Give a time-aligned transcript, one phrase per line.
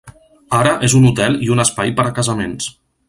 [0.59, 2.73] Ara és un hotel i un espai per a casaments.